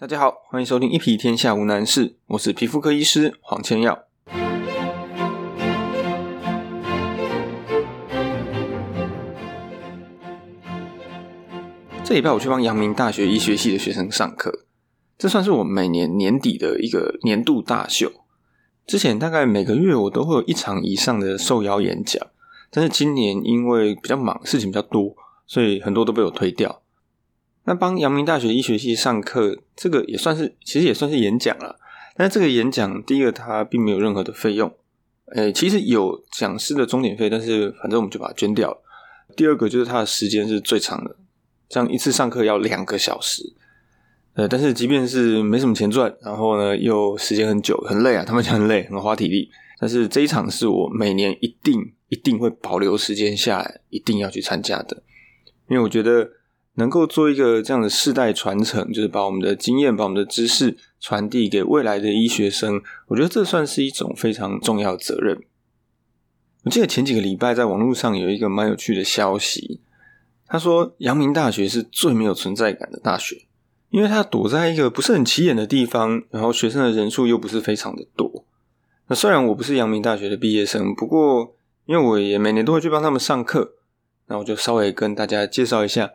[0.00, 4.04] 大家好，欢迎收听《一皮天下无难事》，我是皮肤科医师黄千耀。
[12.04, 14.66] 这礼拜我去帮阳明大学医学系的学生上课，
[15.18, 18.12] 这算是我每年年底的一个年度大秀。
[18.86, 22.24] 之前大概每个月我都会有一场以上的受邀演讲，
[22.70, 25.16] 但是今年因为比较忙，事情比较多，
[25.48, 26.82] 所以很多都被我推掉。
[27.68, 31.78] 那帮阳明大学医学系上课，这个也算是，其实也算是演讲了。
[32.16, 34.72] 但是这个演讲，第一个它并没有任何的费用，
[35.34, 38.82] 诶，其实有讲师的钟点费，但是反正我们就把它捐掉了。
[39.36, 41.14] 第二个就是它的时间是最长的，
[41.68, 43.42] 这样一次上课要两个小时。
[44.32, 49.50] 呃，但是即便是没什么钱赚，然后呢又时间很久，很累啊，他们讲很累，很花体力。
[49.78, 55.02] 但是这一场是我每年一定一定会保留时间下来，一定要去参加的，
[55.68, 56.30] 因为我觉得。
[56.78, 65.42] 能够做一个这样的世代传承，就是把我们的经验、把我们的知识传递给未来的医学生，我觉得这算是一种非常重要的责任。
[66.62, 69.80] 我记得前几个礼拜在网络上有一个蛮有趣的消息，
[70.46, 73.46] 他说阳明大学是最没有存在感的大学，
[73.90, 78.44] 因为它躲在一个不是很起眼的地方，然后学生的人数又不是非常的多。
[79.08, 81.56] 那虽然我不是阳明大学的毕业生，不过
[81.86, 83.72] 因为我也每年都会去帮他们上课，
[84.26, 86.12] 那我就稍微跟大家介绍一下。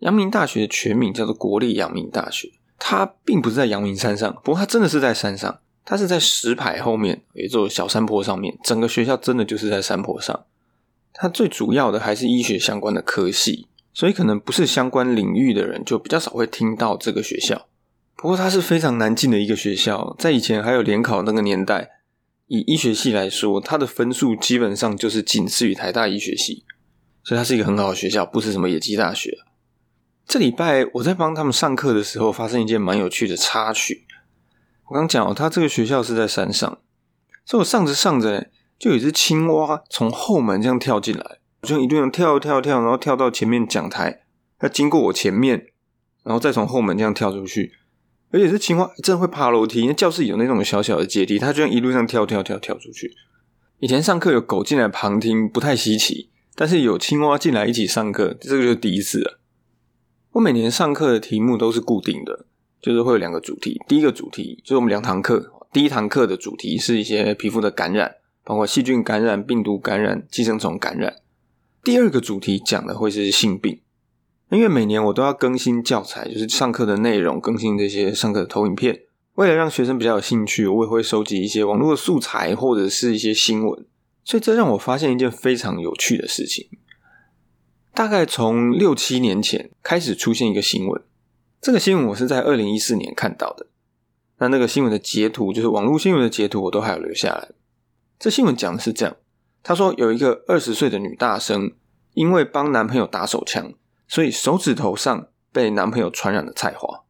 [0.00, 10.44] 阳明大学的全名叫做国立阳明大学，它并不是在阳明山上，不过它真的是在山上，它是在石牌后面有一座小山坡上面，整个学校真的就是在山坡上。
[11.12, 17.66] 它最主要的还是医学相关的科系，所以可能不是相关领域的人就比较少会听到这个学校。
[18.16, 21.90] 不过它是非常难进的一个学校，在以前还有联考那个年代，
[22.46, 26.64] 以医学系来说，它的分数基本上就是仅次于台大医学系，
[27.22, 29.36] 所以它是一个很好的学校，不是什么野鸡大学。
[30.30, 34.06] 这礼拜我在帮他们上课的时候，发生一件蛮有趣的插曲。
[34.86, 36.78] 我刚讲哦，他这个学校是在山上，
[37.44, 44.20] 所以我上着上着，就有一只青蛙从后门这样跳进来，就一路跳跳跳，然后跳到前面讲台，
[44.56, 45.66] 它经过我前面，
[46.22, 47.72] 然后再从后门这样跳出去。
[48.30, 53.12] 而且这青蛙真的会爬楼梯，因为教室有那种小小的阶梯，它就像一路上跳跳跳跳出去。
[53.80, 59.39] 以前上课有狗进来旁听不太稀奇，但是有青蛙进来一起上课，这个就是第一次了。
[60.32, 62.46] 我每年上课的题目都是固定的，
[62.80, 63.80] 就是会有两个主题。
[63.88, 68.14] 第一个主题就是我们两堂课，第一堂课的主题是一些皮肤的感染，
[68.44, 71.16] 包括细菌感染、病毒感染、寄生虫感染。
[71.82, 73.80] 第二个主题讲的会是性病，
[74.50, 79.00] 因为每年我都要更新教材，就是上课的内容，更新这些上课的投影片。
[79.34, 83.84] 为了让学生比较有兴趣，我也会收集一些网络的素材或者是一些新闻。
[84.22, 86.68] 所以这让我发现一件非常有趣的事情。
[87.92, 91.02] 大概从六七年前开始出现一个新闻，
[91.60, 93.66] 这个新闻我是在二零一四年看到的。
[94.38, 97.50] 那那个新闻的截图，就是网络新闻的截图，我都还有留下来。
[98.18, 99.16] 这新闻讲的是这样：
[99.62, 101.72] 他说有一个二十岁的女大生，
[102.14, 103.74] 因为帮男朋友打手枪，
[104.08, 107.02] 所以手指头上被男朋友传染了菜花。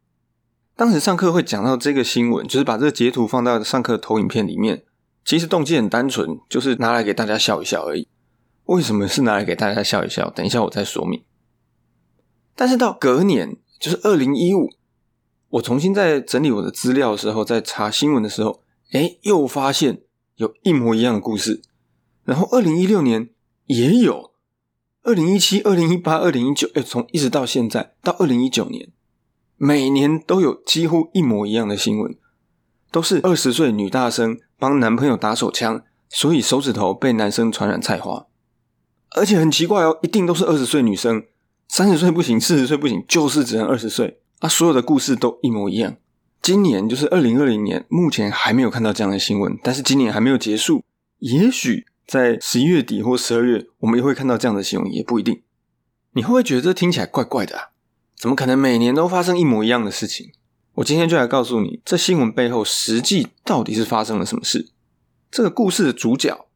[0.75, 4.83] 当时上课会讲到这个新闻，就是把这个截图放到上课投影片里面。
[5.23, 8.07] 其实动机很单纯，就是拿来给大家笑一笑而已。
[8.65, 10.29] 为什么是拿来给大家笑一笑？
[10.29, 11.23] 等一下我再说明。
[12.55, 14.69] 但是到隔年，就是二零一五，
[15.49, 18.61] 我重新在整理我的资料的时候，在查新闻的时候，
[18.91, 20.01] 哎，又发现
[20.35, 21.61] 有一模一样的故事。
[22.23, 23.29] 然后二零一六年
[23.65, 24.31] 也有，
[25.03, 28.89] 二零一七、二零一八、二零一九，哎，从一直到现在到二零一九年，
[29.57, 32.15] 每年都有几乎一模一样的新闻，
[32.91, 38.27] 都是二十岁女大生帮男朋友打手枪，所以手指头被男生传染菜花。
[39.13, 41.25] 而且很奇怪哦，一定都是二十岁女生，
[41.67, 44.47] 三十岁不行，四十岁不行，就是只能二十岁啊！
[44.47, 45.97] 所有的故事都一模一样。
[46.41, 50.83] 今年就是二零二零年，目前还没有看到这样的新闻，但是今年还没有结束，
[51.19, 55.41] 也许在十一月底或十二月，我们也会看到这样的新闻，也不一定。
[56.13, 57.69] 你会不会觉得这听起来怪怪的啊？
[58.17, 60.31] 怎么可能每年都发生一模一样的事情？
[60.75, 64.69] 我今天就来告诉你，这新闻背后实际到底是发生了什么事。
[65.29, 66.47] 这个故事的主角。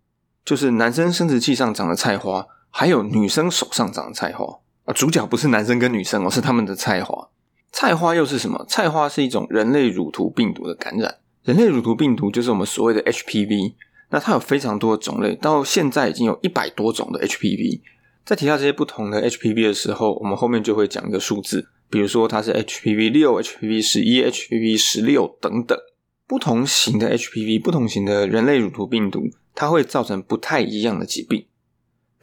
[0.45, 2.45] 就是男生生殖器上长的菜花，
[2.77, 4.91] 还有女生手上长的菜花啊。
[4.93, 7.29] 主角不是男生跟女生哦，是他们的菜花。
[7.71, 8.65] 菜花又是什么？
[8.67, 11.19] 菜花是一种人类乳头病毒的感染。
[11.45, 13.75] 人类乳头病毒就是我们所谓的 HPV。
[14.09, 17.79] 那它有非常多的种类，到现在已经有一百多种的 HPV。
[18.25, 25.79] 在提到这些不同的 HPV 的时候，我们后面就会讲一个数字，比如说它是 HPV 六、HPV 十一、HPV 十六等等
[26.27, 29.21] 不同型的 HPV，不同型的人类乳头病毒。
[29.53, 31.45] 它会造成不太一样的疾病，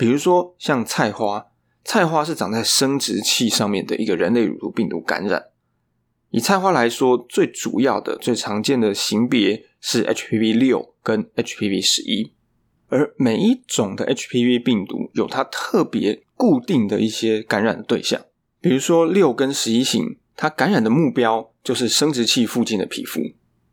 [0.03, 1.47] 比如说像菜花，
[1.85, 5.41] 菜花是长在生殖器上面的一个人类乳头病毒感染，
[6.31, 12.33] 以菜花来说，最主要的、最常见的型别是 HPV 六跟 HPV 十一，
[12.89, 18.21] 而每一种的 HPV 病毒有它特别固定的一些感染的对象，
[18.61, 23.21] 比如说六跟十一型，它感染的目标就是生殖器附近的皮肤。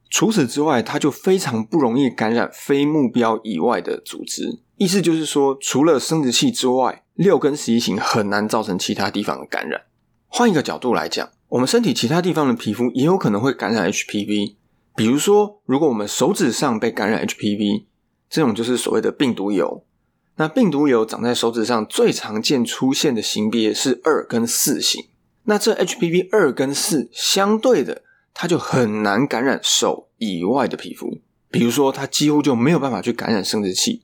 [0.10, 4.60] 除此之外，它就非常不容易感染非目标以外的组织。
[4.78, 9.82] 意思就是说，除了生殖器之外，六跟十一型很难造成其他地方的感染。
[10.28, 11.30] 换一个角度来讲。
[11.50, 14.54] 我们身体其他地方的皮肤也有可能会感染 HPV，
[14.96, 17.86] 比如说，如果我们手指上被感染 HPV，
[18.30, 19.84] 这种就是所谓的病毒疣。
[20.36, 25.08] 那病毒疣长在手指上最常见出现的型别是二跟四型。
[25.46, 28.04] 那这 HPV 二跟四相对的，
[28.42, 31.20] 它就很难感染手以外的皮肤，
[31.52, 34.04] 比如说它几乎就没有办法去感染生殖器。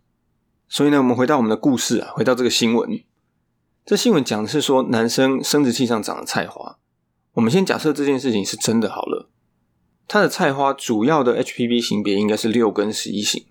[0.68, 3.02] 所以呢，我们回到我们的故事啊，回到这个新闻，
[3.86, 6.78] 这新闻讲的是说男生生殖器上长了菜花。
[7.36, 9.30] 我们先假设这件事情是真的好了。
[10.06, 13.46] 他的菜花主要的 HPV 型别应该是六跟十一型。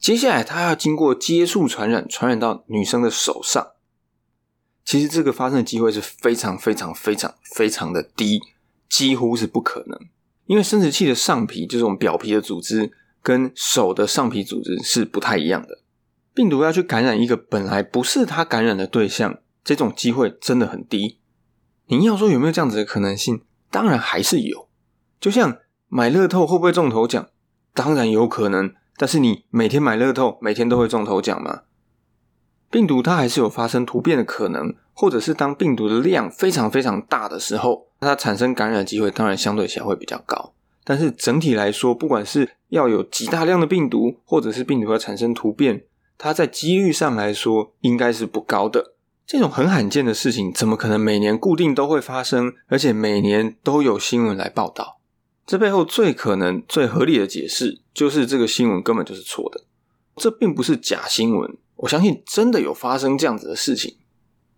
[0.00, 3.68] 接下来他要经过接触传染，传染到女生的手上。
[4.84, 8.40] 其实这个发生的机会是非常非常非常非常的低，
[8.92, 9.98] 几乎是不可能。
[10.44, 12.92] 因为生殖器的上皮就是我们表皮的组织，
[13.22, 15.80] 跟手的上皮组织是不太一样的。
[16.34, 21.18] 病毒要去感染一个本来不是它感染的对象，这种机会真的很低。
[21.86, 23.42] 你要说有没有这样子的可能性？
[23.70, 24.68] 当然还是有。
[25.18, 25.56] 就像
[25.88, 27.28] 买乐透会不会中头奖？
[27.72, 28.74] 当然有可能。
[28.98, 31.62] 但是你每天买乐透，每天都会中头奖吗？
[32.72, 40.54] 病毒它还是有发生突变的可能，或者是当病毒的量非常非常大的时候，它产生感染的机会当然相对起来会比较高。
[40.82, 45.84] 但是整体来说，不管是要有极大量的病毒，或者是病毒要产生突变，
[46.16, 48.94] 它在几率上来说应该是不高的。
[49.26, 54.98] 这种很罕见的事情，怎么可能每年固定都会发生，而且每年都有新闻来报道？
[55.46, 59.64] 这背后最可能、最合理的解释，就是这个新闻根本就是错的。
[60.16, 63.96] 这并不是假新闻，我相信真的有发生这样子的事情，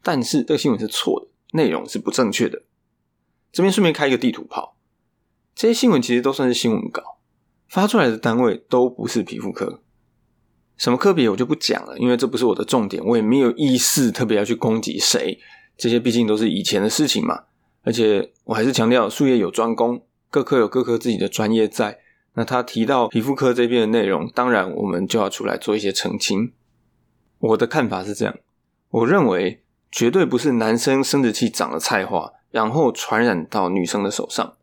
[0.03, 2.63] 但是这个新闻是错的，内容是不正确的。
[3.53, 4.77] 这边顺便开一个地图炮，
[5.55, 7.19] 这些新闻其实都算是新闻稿，
[7.69, 9.81] 发出来的单位都不是皮肤科。
[10.77, 15.39] 什么科别我就不讲了，因为这不是我的重点，我也没有意识特别要去攻击谁，
[15.77, 17.45] 这些毕竟都是以前的事情嘛。
[17.83, 22.01] 而且我还是强调，术业有专攻，各科有各科自己的专业在。
[22.35, 26.53] 那他提到皮肤科这边的内容，当然我们就要出来做一些澄清。
[27.45, 28.35] 我的看法是这样，
[28.89, 29.63] 我认为
[29.93, 34.55] 绝对不是男生生殖器长了菜花，然后传染到女生的手上。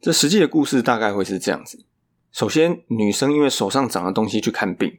[0.00, 1.84] 这实际的故事大概会是这样子：
[2.32, 4.98] 首先，女生因为手上长了东西去看病。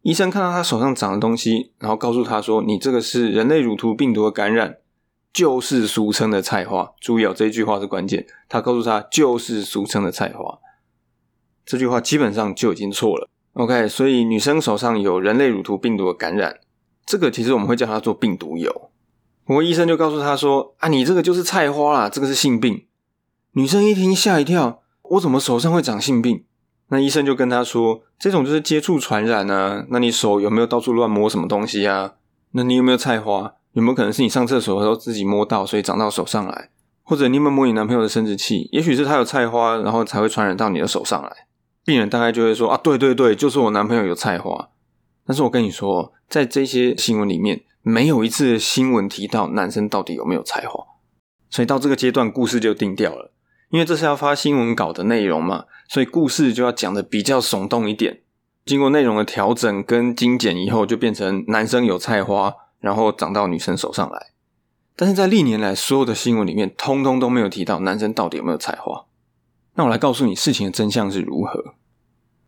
[0.00, 4.78] 医生看到他手上长的东西，然后告诉他说：“你这个是人类乳头病毒的感染，
[5.34, 8.26] 就是俗称的菜花。”注意哦，这句话是关键。
[8.48, 10.58] 他告诉他就是俗称的菜花，
[11.66, 13.28] 这句话基本上就已经错了。
[13.58, 16.58] OK，所以女生手上有人类乳头病毒的感染，
[17.04, 18.70] 这个其实我们会叫它做病毒疣。
[19.44, 22.86] 不过医生就告诉她说：“啊，你这个就是菜花啦，这个是性病。”
[23.54, 26.44] 女生一听吓一跳：“我怎么手上会长性病？”
[26.90, 29.84] 那医生就跟她说：“这种就是接触传染啊。
[29.90, 32.12] 那你手有没有到处乱摸什么东西啊？
[32.52, 33.54] 那你有没有菜花？
[33.72, 36.70] 有没有可能是你上厕所的时候自己摸到，所以长到手上来？
[37.02, 38.68] 或者你有没有摸你男朋友的生殖器？
[38.70, 41.47] 也许是他有菜花，然后才会传染到你的手上来。
[41.88, 44.68] 病人大概就会说：啊，对对对，就是我男朋友有菜花。
[45.26, 50.84] 但是我跟你说，在这些新闻里面，没有一次新闻提到男生到底有没有菜花。
[51.48, 53.32] 所以到这个阶段，故事就定掉了。”
[53.72, 58.20] 因为这是要发新闻稿的内容嘛，所以故事就要讲的比较耸动一点。
[58.66, 64.26] 经过内容的调整跟精简以后，就变成男生有菜花，然后长到女生手上来。
[64.94, 69.06] 但是在历年来所有的新闻里面，通通都没有提到男生到底有没有菜花。
[69.78, 71.76] 那我来告诉你事情的真相是如何：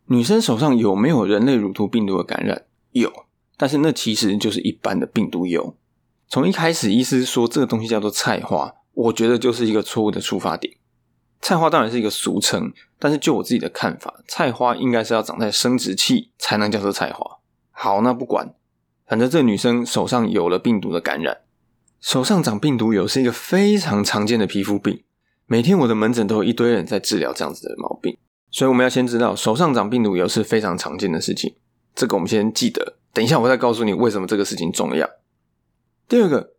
[0.07, 2.65] 女生手上有没有人类乳头病毒的感染？
[2.91, 3.09] 有，
[3.55, 5.73] 但是那其实就是一般的病毒疣。
[6.27, 10.75] 从一开始，医师说这个东西叫做菜花，我觉得就是一个错误的出发点。
[11.39, 17.39] 菜花当然是一个俗称，但是就我自己的看法，菜花应该是要长在生殖器才能叫做菜花。
[17.71, 18.53] 好，那不管，
[19.07, 21.37] 反正这女生手上有了病毒的感染，
[22.01, 25.03] 手上长病毒疣是一个非常常见的皮肤病。
[25.51, 28.17] 每天我的门诊都有一堆人在治疗这样子的毛病，
[28.51, 31.53] 所以我们要先知道手上长病毒疣是非常常见的事情。
[31.93, 35.05] 这个我们先记得，等一下我再告诉你为什么这个事情重要。
[36.07, 36.53] 第二个，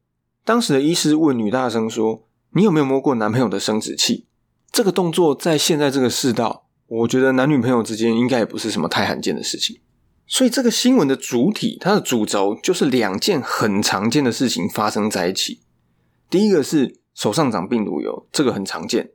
[0.45, 4.27] 当时的医师问女大生说：“你有没有摸过男朋友的生殖器？”
[4.71, 9.81] 这个动作在现在这个世道，我觉得男女朋友之间应该也不是什么太罕见的事情。
[10.27, 15.63] 所以这个新闻的主体，它的主轴就是两件很常见的事情发生在一起。
[16.29, 19.11] 第一个是手上长病毒疣，这个很常见。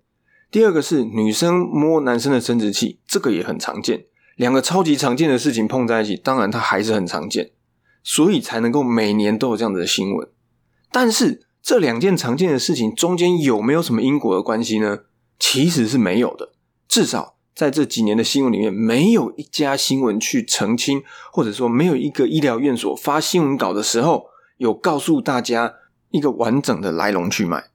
[0.50, 4.06] 第二个是女生摸男生的生殖器，这个也很常见。
[4.36, 7.52] 两个超级常见的事情碰在一起，当然它还是很常见，
[8.04, 10.28] 所以才能够每年都有这样子的新闻。
[10.92, 15.00] 但是这两件常见的事情中间有没有什么因果的关系呢？
[15.40, 16.54] 其实是没有的。
[16.88, 24.28] 至少在这几年的新闻里面，没有一家新闻去澄清，或者说没有一个医疗院所发新闻稿的时候，
[24.58, 25.74] 有告诉大家
[26.12, 27.66] 一个完整的来龙去脉。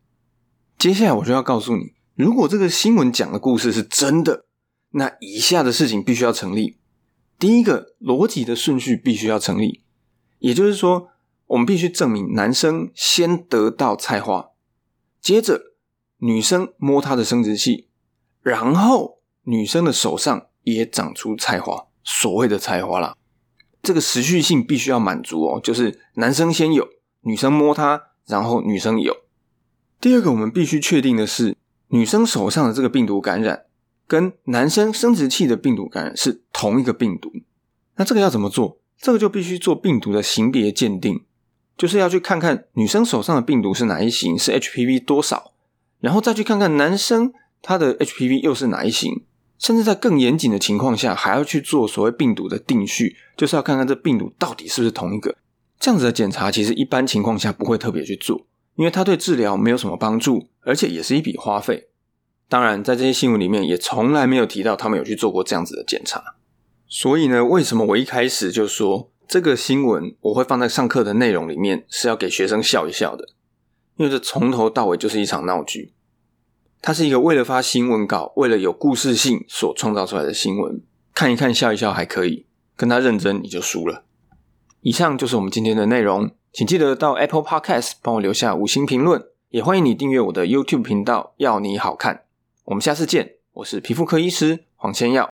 [0.82, 4.46] 接下来我就要告诉你，如果这个新闻讲的故事是真的。
[4.90, 6.80] 那以下的事情必须要成立。
[7.38, 9.84] 第一个逻辑的顺序必须要成立，
[10.40, 11.10] 也就是说，
[11.46, 14.48] 我们必须证明男生先得到菜花，
[15.20, 15.76] 接着
[16.16, 17.86] 女生摸他的生殖器，
[18.42, 23.16] 然后女生的手上也长出菜花，所谓的菜花啦。
[23.84, 26.88] 这个持续性必须要满足哦，就是男生先有，
[27.20, 29.21] 女生摸他，然后女生有。
[30.02, 31.56] 第二个，我们必须确定的是，
[31.90, 33.66] 女生手上的这个病毒感染。
[34.08, 37.30] 跟男生生殖器的病毒感染是同一个病毒，
[37.94, 38.80] 那这个要怎么做？
[38.98, 41.22] 这个就必须做病毒的型别鉴定，
[41.76, 45.52] 就是要去看看女生手上的病毒是哪一型，是 HPV 多少，
[46.00, 47.32] 然后再去看看男生
[47.62, 49.22] 他的 HPV 又是哪一型，
[49.56, 55.36] 甚至在更严谨的情况下，还要去做所谓病毒的定序，就是要看看这病毒到底是不是同一个。
[55.78, 61.88] 这样子的检查其实一般情况下不会特别去做，因为它对治疗没有什么帮助，而且也是一笔花费。
[62.48, 66.36] 当然，在这些新闻里面也从来没有提到他们有去做过这样子的检查。
[66.86, 73.30] 所以呢，为什么我一开始就说这个新闻我会放在上课的内容里面，是要给学生笑一笑的？
[73.96, 75.92] 因为这从头到尾就是一场闹剧。
[76.82, 80.82] 它是一个为了发新闻稿、为了有故事性所创造出来的新闻，
[81.14, 84.04] 看一看笑一笑还可以，跟他认真你就输了。
[84.80, 92.24] 以上就是我们今天的内容，请记得到 Apple Podcast 帮我留下五星评论，也欢迎你订阅我的 YouTube 频道，要你好看。
[92.64, 95.31] 我们下次见，我是皮肤科医师黄千耀。